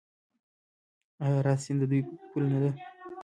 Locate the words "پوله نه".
2.29-2.59